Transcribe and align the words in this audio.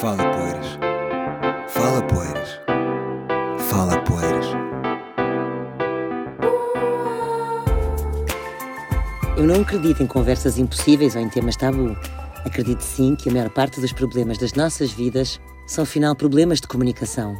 Fala 0.00 0.22
Poeiras. 0.32 0.78
Fala 1.66 2.02
Poeiras. 2.02 2.60
Fala 3.68 4.00
Poeiras. 4.04 4.46
Eu 9.36 9.44
não 9.44 9.62
acredito 9.62 10.00
em 10.00 10.06
conversas 10.06 10.56
impossíveis 10.56 11.16
ou 11.16 11.20
em 11.20 11.28
temas 11.28 11.56
tabu. 11.56 11.96
Acredito 12.44 12.80
sim 12.80 13.16
que 13.16 13.28
a 13.28 13.32
maior 13.32 13.50
parte 13.50 13.80
dos 13.80 13.92
problemas 13.92 14.38
das 14.38 14.52
nossas 14.52 14.92
vidas 14.92 15.40
são, 15.66 15.82
afinal, 15.82 16.14
problemas 16.14 16.60
de 16.60 16.68
comunicação. 16.68 17.36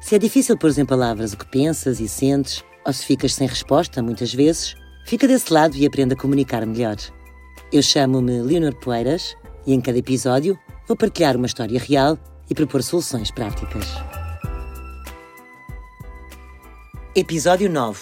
Se 0.00 0.14
é 0.14 0.18
difícil 0.18 0.56
pôr 0.56 0.72
em 0.78 0.86
palavras 0.86 1.34
o 1.34 1.36
que 1.36 1.44
pensas 1.44 2.00
e 2.00 2.08
sentes, 2.08 2.64
ou 2.86 2.92
se 2.94 3.04
ficas 3.04 3.34
sem 3.34 3.46
resposta, 3.46 4.02
muitas 4.02 4.32
vezes, 4.32 4.74
fica 5.04 5.28
desse 5.28 5.52
lado 5.52 5.76
e 5.76 5.84
aprenda 5.84 6.14
a 6.14 6.18
comunicar 6.18 6.64
melhor. 6.64 6.96
Eu 7.70 7.82
chamo-me 7.82 8.40
Leonor 8.40 8.74
Poeiras 8.76 9.36
e 9.66 9.74
em 9.74 9.80
cada 9.82 9.98
episódio 9.98 10.58
vou 10.86 10.96
partilhar 10.96 11.36
uma 11.36 11.46
história 11.46 11.78
real 11.78 12.18
e 12.48 12.54
propor 12.54 12.82
soluções 12.82 13.30
práticas. 13.30 13.86
Episódio 17.14 17.68
9 17.68 18.00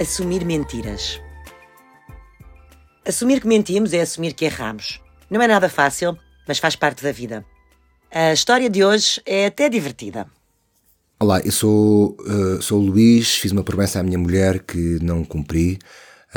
Assumir 0.00 0.44
mentiras. 0.44 1.20
Assumir 3.06 3.40
que 3.40 3.46
mentimos 3.46 3.92
é 3.94 4.00
assumir 4.00 4.34
que 4.34 4.44
erramos. 4.44 5.00
Não 5.30 5.40
é 5.40 5.46
nada 5.46 5.68
fácil, 5.68 6.18
mas 6.46 6.58
faz 6.58 6.76
parte 6.76 7.02
da 7.02 7.12
vida. 7.12 7.44
A 8.10 8.32
história 8.32 8.68
de 8.68 8.84
hoje 8.84 9.20
é 9.24 9.46
até 9.46 9.68
divertida. 9.68 10.26
Olá, 11.18 11.40
eu 11.40 11.52
sou, 11.52 12.16
uh, 12.20 12.60
sou 12.60 12.80
o 12.80 12.84
Luís, 12.84 13.36
fiz 13.36 13.52
uma 13.52 13.62
promessa 13.62 14.00
à 14.00 14.02
minha 14.02 14.18
mulher 14.18 14.58
que 14.60 14.98
não 15.00 15.24
cumpri. 15.24 15.78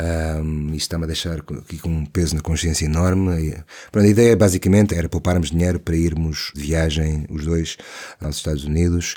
Um, 0.00 0.68
isto 0.68 0.76
está-me 0.76 1.04
a 1.04 1.06
deixar 1.06 1.40
aqui 1.40 1.78
com 1.78 1.90
um 1.90 2.06
peso 2.06 2.34
na 2.34 2.40
consciência 2.40 2.86
enorme. 2.86 3.48
E, 3.48 3.64
pronto, 3.92 4.06
a 4.06 4.08
ideia 4.10 4.36
basicamente 4.36 4.94
era 4.94 5.08
pouparmos 5.08 5.50
dinheiro 5.50 5.78
para 5.78 5.96
irmos 5.96 6.52
de 6.54 6.62
viagem, 6.62 7.26
os 7.28 7.44
dois, 7.44 7.76
aos 8.20 8.36
Estados 8.36 8.64
Unidos. 8.64 9.16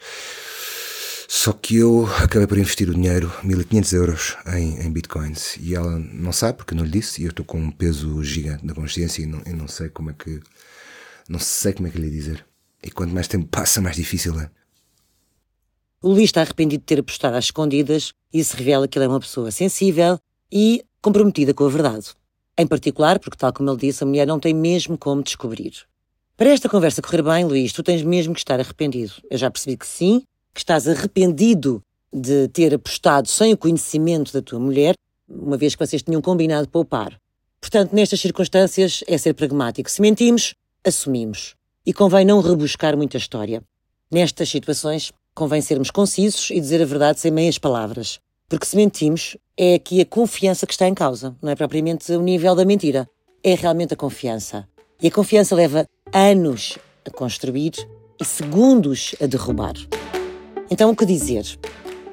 Só 1.27 1.53
que 1.53 1.77
eu 1.77 2.05
acabei 2.17 2.47
por 2.47 2.57
investir 2.57 2.89
o 2.89 2.93
dinheiro, 2.93 3.31
1500 3.43 3.93
euros, 3.93 4.37
em, 4.53 4.85
em 4.85 4.91
bitcoins. 4.91 5.57
E 5.59 5.73
ela 5.73 5.97
não 5.97 6.31
sabe, 6.31 6.57
porque 6.57 6.75
não 6.75 6.83
lhe 6.83 6.91
disse, 6.91 7.21
e 7.21 7.25
eu 7.25 7.29
estou 7.29 7.45
com 7.45 7.59
um 7.59 7.71
peso 7.71 8.21
gigante 8.23 8.65
na 8.65 8.73
consciência 8.73 9.23
e 9.23 9.25
não, 9.25 9.41
não 9.47 9.67
sei 9.67 9.89
como 9.89 10.09
é 10.09 10.13
que. 10.13 10.41
Não 11.29 11.39
sei 11.39 11.73
como 11.73 11.87
é 11.87 11.91
que 11.91 11.97
lhe 11.97 12.09
dizer. 12.09 12.45
E 12.83 12.91
quanto 12.91 13.13
mais 13.13 13.27
tempo 13.27 13.47
passa, 13.47 13.79
mais 13.79 13.95
difícil 13.95 14.37
é. 14.39 14.49
O 16.01 16.09
Luís 16.09 16.25
está 16.25 16.41
arrependido 16.41 16.81
de 16.81 16.85
ter 16.85 16.99
apostado 16.99 17.37
às 17.37 17.45
escondidas 17.45 18.11
e 18.31 18.39
isso 18.39 18.57
revela 18.57 18.89
que 18.89 18.97
ele 18.97 19.05
é 19.05 19.07
uma 19.07 19.21
pessoa 19.21 19.49
sensível 19.51 20.19
e 20.55 20.85
comprometida 21.01 21.51
com 21.51 21.65
a 21.65 21.69
verdade. 21.69 22.11
Em 22.55 22.67
particular, 22.67 23.17
porque, 23.17 23.35
tal 23.35 23.51
como 23.51 23.71
ele 23.71 23.79
disse, 23.79 24.03
a 24.03 24.05
mulher 24.07 24.27
não 24.27 24.39
tem 24.39 24.53
mesmo 24.53 24.95
como 24.95 25.23
descobrir. 25.23 25.73
Para 26.37 26.51
esta 26.51 26.69
conversa 26.69 27.01
correr 27.01 27.23
bem, 27.23 27.43
Luís, 27.43 27.73
tu 27.73 27.81
tens 27.81 28.03
mesmo 28.03 28.35
que 28.35 28.39
estar 28.39 28.59
arrependido. 28.59 29.13
Eu 29.31 29.37
já 29.39 29.49
percebi 29.49 29.75
que 29.75 29.87
sim, 29.87 30.21
que 30.53 30.59
estás 30.59 30.87
arrependido 30.87 31.81
de 32.13 32.47
ter 32.49 32.71
apostado 32.75 33.27
sem 33.27 33.51
o 33.53 33.57
conhecimento 33.57 34.31
da 34.31 34.43
tua 34.43 34.59
mulher, 34.59 34.93
uma 35.27 35.57
vez 35.57 35.73
que 35.73 35.83
vocês 35.83 36.03
tinham 36.03 36.21
combinado 36.21 36.69
poupar. 36.69 37.19
Portanto, 37.59 37.91
nestas 37.93 38.19
circunstâncias, 38.19 39.03
é 39.07 39.17
ser 39.17 39.33
pragmático. 39.33 39.89
Se 39.89 40.01
mentimos, 40.01 40.53
assumimos. 40.85 41.55
E 41.83 41.91
convém 41.91 42.25
não 42.25 42.41
rebuscar 42.41 42.95
muita 42.95 43.17
história. 43.17 43.63
Nestas 44.11 44.49
situações, 44.49 45.11
convém 45.33 45.61
sermos 45.61 45.89
concisos 45.89 46.51
e 46.51 46.59
dizer 46.59 46.79
a 46.79 46.85
verdade 46.85 47.19
sem 47.19 47.31
meias 47.31 47.57
palavras. 47.57 48.19
Porque 48.53 48.67
se 48.67 48.75
mentimos, 48.75 49.35
é 49.57 49.73
aqui 49.73 49.99
a 49.99 50.05
confiança 50.05 50.67
que 50.67 50.73
está 50.73 50.87
em 50.87 50.93
causa, 50.93 51.35
não 51.41 51.49
é 51.49 51.55
propriamente 51.55 52.11
o 52.11 52.21
nível 52.21 52.53
da 52.53 52.63
mentira. 52.63 53.09
É 53.43 53.55
realmente 53.55 53.95
a 53.95 53.97
confiança. 53.97 54.69
E 55.01 55.07
a 55.07 55.11
confiança 55.11 55.55
leva 55.55 55.87
anos 56.13 56.77
a 57.03 57.09
construir 57.09 57.71
e 58.21 58.23
segundos 58.23 59.15
a 59.19 59.25
derrubar. 59.25 59.73
Então, 60.69 60.91
o 60.91 60.95
que 60.95 61.03
dizer? 61.03 61.43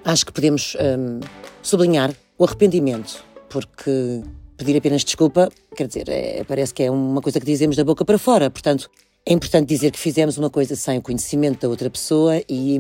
Acho 0.02 0.24
que 0.24 0.32
podemos 0.32 0.78
hum, 0.80 1.20
sublinhar 1.60 2.10
o 2.38 2.44
arrependimento, 2.44 3.22
porque 3.50 4.22
pedir 4.56 4.78
apenas 4.78 5.04
desculpa, 5.04 5.50
quer 5.76 5.88
dizer, 5.88 6.08
é, 6.08 6.42
parece 6.44 6.72
que 6.72 6.84
é 6.84 6.90
uma 6.90 7.20
coisa 7.20 7.38
que 7.38 7.44
dizemos 7.44 7.76
da 7.76 7.84
boca 7.84 8.02
para 8.02 8.16
fora. 8.16 8.48
Portanto, 8.48 8.90
é 9.26 9.32
importante 9.32 9.69
dizer 9.69 9.91
que 9.91 9.98
fizemos 9.98 10.38
uma 10.38 10.50
coisa 10.50 10.75
sem 10.75 10.98
o 10.98 11.03
conhecimento 11.03 11.60
da 11.60 11.69
outra 11.69 11.91
pessoa 11.91 12.36
e, 12.48 12.76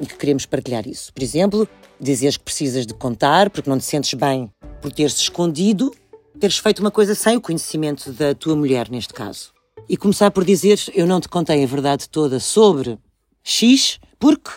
e, 0.00 0.06
que 0.06 0.16
queremos 0.16 0.46
partilhar 0.46 0.86
isso. 0.86 1.12
Por 1.12 1.22
exemplo, 1.22 1.68
dizeres 2.00 2.36
que 2.36 2.44
precisas 2.44 2.86
de 2.86 2.94
contar 2.94 3.50
porque 3.50 3.68
não 3.68 3.78
te 3.78 3.84
sentes 3.84 4.14
bem 4.14 4.50
por 4.80 4.92
teres 4.92 5.16
escondido, 5.16 5.92
teres 6.38 6.58
feito 6.58 6.80
uma 6.80 6.90
coisa 6.90 7.14
sem 7.14 7.36
o 7.36 7.40
conhecimento 7.40 8.12
da 8.12 8.34
tua 8.34 8.54
mulher, 8.54 8.90
neste 8.90 9.14
caso. 9.14 9.52
E 9.88 9.96
começar 9.96 10.30
por 10.30 10.44
dizer: 10.44 10.78
Eu 10.94 11.06
não 11.06 11.20
te 11.20 11.28
contei 11.28 11.64
a 11.64 11.66
verdade 11.66 12.08
toda 12.08 12.38
sobre 12.38 12.98
X, 13.42 13.98
porque 14.18 14.50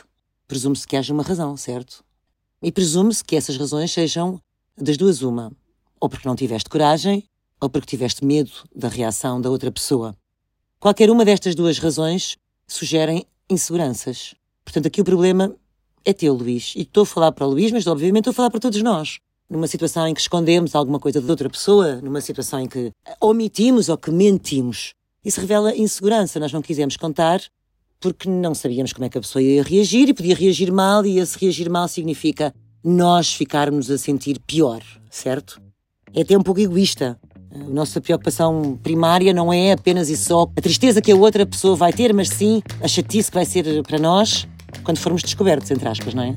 presume-se 0.48 0.86
que 0.86 0.98
haja 0.98 1.14
uma 1.14 1.24
razão, 1.24 1.56
certo? 1.56 2.04
E 2.62 2.72
presume-se 2.72 3.24
que 3.24 3.36
essas 3.36 3.58
razões 3.58 3.92
sejam 3.92 4.40
das 4.78 4.98
duas 4.98 5.22
uma. 5.22 5.52
Ou 6.00 6.10
porque 6.10 6.28
não 6.28 6.36
tiveste 6.36 6.70
coragem, 6.70 7.24
ou 7.60 7.70
porque 7.70 7.88
tiveste 7.88 8.26
medo 8.26 8.52
da 8.76 8.90
reação 8.90 9.40
da 9.40 9.50
outra 9.50 9.72
pessoa. 9.72 10.16
Qualquer 10.82 11.12
uma 11.12 11.24
destas 11.24 11.54
duas 11.54 11.78
razões 11.78 12.38
sugerem 12.68 13.24
inseguranças. 13.48 14.34
Portanto, 14.66 14.88
aqui 14.88 15.00
o 15.00 15.04
problema 15.04 15.56
é 16.04 16.12
teu, 16.12 16.34
Luís. 16.34 16.74
E 16.76 16.82
estou 16.82 17.04
a 17.04 17.06
falar 17.06 17.32
para 17.34 17.46
o 17.46 17.52
Luís, 17.52 17.72
mas 17.72 17.86
obviamente 17.86 18.22
estou 18.24 18.32
a 18.32 18.34
falar 18.34 18.50
para 18.50 18.60
todos 18.60 18.82
nós. 18.82 19.20
Numa 19.48 19.68
situação 19.68 20.08
em 20.08 20.14
que 20.16 20.22
escondemos 20.22 20.74
alguma 20.74 21.00
coisa 21.00 21.22
de 21.22 21.30
outra 21.30 21.48
pessoa, 21.52 22.02
numa 22.02 22.20
situação 22.20 22.62
em 22.62 22.68
que 22.68 22.92
omitimos 23.22 23.90
ou 23.90 23.98
que 23.98 24.10
mentimos, 24.10 24.96
isso 25.24 25.40
revela 25.40 25.76
insegurança. 25.76 26.40
Nós 26.40 26.52
não 26.52 26.64
quisemos 26.64 26.98
contar 26.98 27.44
porque 28.00 28.28
não 28.28 28.56
sabíamos 28.56 28.92
como 28.92 29.06
é 29.06 29.10
que 29.10 29.20
a 29.20 29.22
pessoa 29.22 29.44
ia 29.44 29.62
reagir 29.62 30.10
e 30.10 30.16
podia 30.16 30.34
reagir 30.34 30.72
mal, 30.72 31.06
e 31.06 31.20
esse 31.20 31.38
reagir 31.38 31.70
mal 31.70 31.88
significa 31.88 32.56
nós 32.84 33.32
ficarmos 33.32 33.92
a 33.92 34.00
sentir 34.00 34.40
pior, 34.48 34.82
certo? 35.12 35.62
É 36.12 36.22
até 36.22 36.36
um 36.36 36.42
pouco 36.42 36.60
egoísta. 36.60 37.20
A 37.54 37.70
nossa 37.70 38.00
preocupação 38.00 38.80
primária 38.82 39.34
não 39.34 39.52
é 39.52 39.74
apenas 39.74 40.10
e 40.10 40.16
só 40.16 40.44
a 40.56 40.62
tristeza 40.62 41.02
que 41.02 41.12
a 41.12 41.16
outra 41.16 41.46
pessoa 41.46 41.76
vai 41.76 41.92
ter, 41.92 42.14
mas 42.14 42.30
sim 42.30 42.62
a 42.82 42.88
chatice 42.88 43.30
que 43.30 43.36
vai 43.36 43.44
ser 43.44 43.84
para 43.84 44.00
nós 44.00 44.48
quando 44.86 45.00
formos 45.00 45.22
descobertos, 45.22 45.70
entre 45.70 45.88
aspas, 45.88 46.14
não 46.14 46.24
é? 46.24 46.36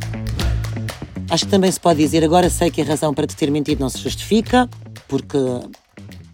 Acho 1.31 1.45
que 1.45 1.51
também 1.51 1.71
se 1.71 1.79
pode 1.79 2.01
dizer, 2.01 2.25
agora 2.25 2.51
sei 2.51 2.69
que 2.69 2.83
a 2.83 2.85
razão 2.85 3.15
para 3.15 3.29
te 3.29 3.37
ter 3.37 3.49
mentido 3.49 3.79
não 3.79 3.89
se 3.89 3.99
justifica, 3.99 4.69
porque 5.07 5.39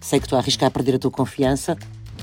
sei 0.00 0.19
que 0.19 0.24
estou 0.24 0.38
a 0.38 0.40
arriscar 0.40 0.69
a 0.69 0.70
perder 0.70 0.94
a 0.94 0.98
tua 0.98 1.10
confiança. 1.10 1.76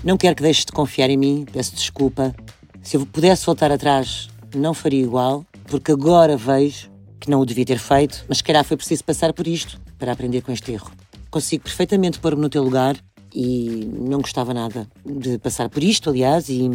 Não 0.03 0.17
quero 0.17 0.35
que 0.35 0.41
deixes 0.41 0.66
de 0.66 0.72
confiar 0.72 1.12
em 1.12 1.17
mim, 1.17 1.46
peço 1.51 1.75
desculpa. 1.75 2.35
Se 2.81 2.97
eu 2.97 3.06
pudesse 3.06 3.46
voltar 3.46 3.72
atrás, 3.72 4.29
não 4.56 4.73
faria 4.73 5.03
igual, 5.03 5.46
porque 5.67 5.91
agora 5.91 6.35
vejo 6.35 6.90
que 7.19 7.29
não 7.29 7.40
o 7.40 7.46
devia 7.46 7.66
ter 7.66 7.78
feito, 7.78 8.25
mas 8.28 8.40
se 8.40 8.44
calhar 8.44 8.63
foi 8.63 8.78
preciso 8.78 9.03
passar 9.03 9.31
por 9.31 9.46
isto 9.47 9.79
para 10.00 10.12
aprender 10.12 10.41
com 10.41 10.51
este 10.51 10.72
erro 10.72 10.91
consigo 11.30 11.64
perfeitamente 11.64 12.20
pôr-me 12.20 12.42
no 12.42 12.50
teu 12.50 12.64
lugar 12.64 12.98
e 13.34 13.86
não 13.86 14.20
gostava 14.20 14.54
nada 14.54 14.88
de 15.06 15.38
passar 15.38 15.70
por 15.70 15.84
isto, 15.84 16.10
aliás, 16.10 16.50
e, 16.50 16.70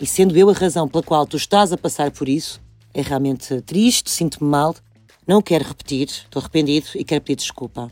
e 0.00 0.06
sendo 0.06 0.36
eu 0.36 0.50
a 0.50 0.52
razão 0.52 0.88
pela 0.88 1.02
qual 1.02 1.26
tu 1.26 1.36
estás 1.36 1.72
a 1.72 1.78
passar 1.78 2.10
por 2.10 2.28
isso, 2.28 2.60
é 2.94 3.02
realmente 3.02 3.60
triste, 3.62 4.10
sinto-me 4.10 4.50
mal, 4.50 4.74
não 5.26 5.40
quero 5.40 5.64
repetir, 5.64 6.08
estou 6.08 6.40
arrependido 6.40 6.88
e 6.94 7.04
quero 7.04 7.22
pedir 7.22 7.36
desculpa. 7.36 7.90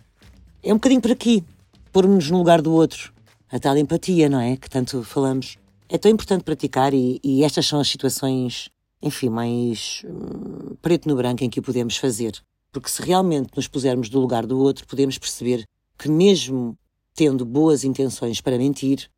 É 0.63 0.73
um 0.73 0.77
bocadinho 0.77 1.01
por 1.01 1.13
aqui, 1.13 1.45
pôr-nos 1.93 2.31
no 2.31 2.39
lugar 2.39 2.61
do 2.61 2.73
outro, 2.73 3.13
a 3.51 3.59
tal 3.59 3.77
empatia, 3.77 4.29
não 4.29 4.41
é? 4.41 4.57
Que 4.57 4.69
tanto 4.69 5.03
falamos. 5.03 5.57
É 5.89 5.99
tão 5.99 6.11
importante 6.11 6.45
praticar 6.45 6.93
e, 6.95 7.21
e 7.23 7.45
estas 7.45 7.67
são 7.67 7.81
as 7.81 7.89
situações, 7.89 8.69
enfim, 9.03 9.29
mais 9.29 10.03
hum, 10.05 10.77
preto 10.83 11.09
no 11.09 11.17
branco 11.17 11.43
em 11.43 11.51
que 11.51 11.61
o 11.61 11.63
podemos 11.63 11.97
fazer. 11.97 12.33
Porque 12.73 12.89
se 12.89 13.03
realmente 13.03 13.51
nos 13.57 13.67
pusermos 13.67 14.09
do 14.09 14.21
lugar 14.21 14.47
do 14.47 14.59
outro, 14.59 14.87
podemos 14.87 15.19
perceber 15.19 15.65
que, 15.99 16.09
mesmo 16.09 16.77
tendo 17.15 17.45
boas 17.45 17.85
intenções 17.85 18.41
para 18.41 18.57
mentir, 18.57 19.11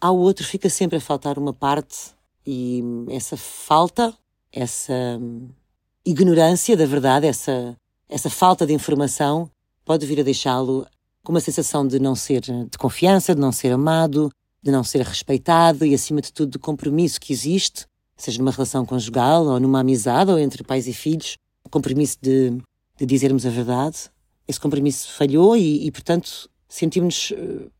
ao 0.00 0.16
outro 0.16 0.44
fica 0.46 0.68
sempre 0.68 0.98
a 0.98 1.00
faltar 1.00 1.38
uma 1.38 1.52
parte 1.52 2.14
e 2.46 2.82
essa 3.08 3.36
falta, 3.36 4.12
essa 4.50 5.18
ignorância 6.04 6.76
da 6.76 6.84
verdade, 6.84 7.26
essa, 7.26 7.76
essa 8.08 8.28
falta 8.28 8.66
de 8.66 8.74
informação 8.74 9.48
pode 9.84 10.04
vir 10.06 10.20
a 10.20 10.24
deixá-lo 10.24 10.86
com 11.22 11.32
uma 11.32 11.40
sensação 11.40 11.86
de 11.86 11.98
não 11.98 12.14
ser 12.14 12.40
de 12.40 12.78
confiança, 12.78 13.34
de 13.34 13.40
não 13.40 13.52
ser 13.52 13.72
amado, 13.72 14.30
de 14.62 14.70
não 14.70 14.84
ser 14.84 15.02
respeitado 15.02 15.86
e, 15.86 15.94
acima 15.94 16.20
de 16.20 16.32
tudo, 16.32 16.52
de 16.52 16.58
compromisso 16.58 17.20
que 17.20 17.32
existe, 17.32 17.86
seja 18.16 18.38
numa 18.38 18.50
relação 18.50 18.84
conjugal 18.84 19.46
ou 19.46 19.60
numa 19.60 19.80
amizade 19.80 20.30
ou 20.30 20.38
entre 20.38 20.62
pais 20.62 20.86
e 20.86 20.92
filhos, 20.92 21.36
compromisso 21.70 22.18
de 22.20 22.58
de 23.02 23.06
dizermos 23.06 23.44
a 23.44 23.50
verdade. 23.50 23.96
Esse 24.46 24.60
compromisso 24.60 25.10
falhou 25.12 25.56
e, 25.56 25.86
e 25.86 25.90
portanto, 25.90 26.48
sentimos-nos 26.68 27.32
uh, 27.32 27.70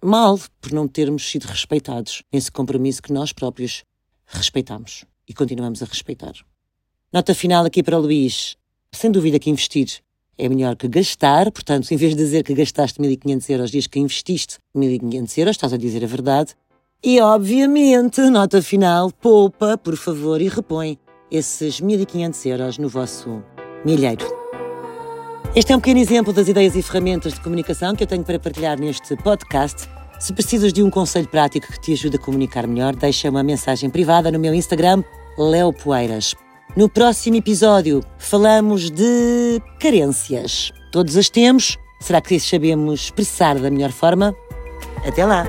mal 0.00 0.38
por 0.60 0.72
não 0.72 0.86
termos 0.86 1.28
sido 1.28 1.46
respeitados 1.46 2.22
nesse 2.32 2.50
compromisso 2.50 3.02
que 3.02 3.12
nós 3.12 3.32
próprios 3.32 3.82
respeitamos 4.24 5.04
e 5.28 5.34
continuamos 5.34 5.82
a 5.82 5.86
respeitar. 5.86 6.32
Nota 7.12 7.34
final 7.34 7.64
aqui 7.64 7.82
para 7.82 7.98
o 7.98 8.00
Luís. 8.00 8.56
Sem 8.92 9.10
dúvida 9.10 9.38
que 9.38 9.50
investir 9.50 9.98
é 10.38 10.48
melhor 10.48 10.76
que 10.76 10.86
gastar, 10.86 11.50
portanto, 11.50 11.90
em 11.90 11.96
vez 11.96 12.14
de 12.14 12.22
dizer 12.22 12.44
que 12.44 12.54
gastaste 12.54 13.00
1.500 13.00 13.50
euros, 13.50 13.70
diz 13.72 13.88
que 13.88 13.98
investiste 13.98 14.58
1.500 14.76 15.38
euros, 15.38 15.56
estás 15.56 15.72
a 15.72 15.76
dizer 15.76 16.04
a 16.04 16.06
verdade. 16.06 16.54
E, 17.02 17.20
obviamente, 17.20 18.20
nota 18.30 18.62
final, 18.62 19.10
poupa, 19.10 19.76
por 19.76 19.96
favor, 19.96 20.40
e 20.40 20.48
repõe 20.48 20.98
esses 21.30 21.80
1.500 21.80 22.46
euros 22.46 22.78
no 22.78 22.88
vosso 22.88 23.42
milheiro. 23.84 24.37
Este 25.56 25.72
é 25.72 25.76
um 25.76 25.80
pequeno 25.80 25.98
exemplo 25.98 26.32
das 26.32 26.46
ideias 26.46 26.76
e 26.76 26.82
ferramentas 26.82 27.32
de 27.32 27.40
comunicação 27.40 27.96
que 27.96 28.02
eu 28.02 28.06
tenho 28.06 28.22
para 28.22 28.38
partilhar 28.38 28.78
neste 28.78 29.16
podcast. 29.16 29.88
Se 30.20 30.32
precisas 30.32 30.72
de 30.72 30.82
um 30.82 30.90
conselho 30.90 31.26
prático 31.26 31.72
que 31.72 31.80
te 31.80 31.92
ajude 31.94 32.16
a 32.16 32.20
comunicar 32.20 32.66
melhor, 32.66 32.94
deixa 32.94 33.30
uma 33.30 33.42
mensagem 33.42 33.88
privada 33.88 34.30
no 34.30 34.38
meu 34.38 34.52
Instagram, 34.52 35.02
Leo 35.38 35.72
Poeiras. 35.72 36.34
No 36.76 36.88
próximo 36.88 37.36
episódio 37.36 38.04
falamos 38.18 38.90
de 38.90 39.60
carências. 39.80 40.70
Todos 40.92 41.16
as 41.16 41.30
temos. 41.30 41.78
Será 41.98 42.20
que 42.20 42.38
sabemos 42.38 43.04
expressar 43.04 43.58
da 43.58 43.70
melhor 43.70 43.90
forma? 43.90 44.36
Até 45.04 45.24
lá! 45.24 45.46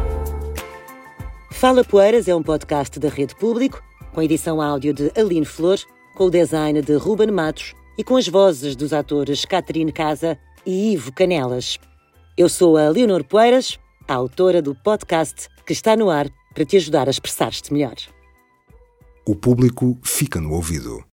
Fala 1.51 1.83
Poeiras 1.83 2.27
é 2.27 2.33
um 2.33 2.41
podcast 2.41 2.97
da 2.99 3.09
Rede 3.09 3.35
Público, 3.35 3.83
com 4.13 4.21
edição 4.21 4.61
áudio 4.61 4.93
de 4.93 5.11
Aline 5.15 5.45
Flor, 5.45 5.77
com 6.15 6.25
o 6.25 6.31
design 6.31 6.81
de 6.81 6.95
Ruben 6.95 7.31
Matos 7.31 7.75
e 7.99 8.03
com 8.03 8.15
as 8.15 8.29
vozes 8.29 8.77
dos 8.77 8.93
atores 8.93 9.43
Catarine 9.43 9.91
Casa 9.91 10.39
e 10.65 10.93
Ivo 10.93 11.11
Canelas. 11.11 11.77
Eu 12.37 12.47
sou 12.47 12.77
a 12.77 12.87
Leonor 12.87 13.25
Poeiras, 13.25 13.77
a 14.07 14.13
autora 14.13 14.61
do 14.61 14.73
podcast 14.73 15.49
que 15.65 15.73
está 15.73 15.97
no 15.97 16.09
ar 16.09 16.29
para 16.53 16.63
te 16.63 16.77
ajudar 16.77 17.07
a 17.07 17.11
expressar-te 17.11 17.73
melhor. 17.73 17.95
O 19.27 19.35
público 19.35 19.99
fica 20.01 20.39
no 20.39 20.53
ouvido. 20.53 21.03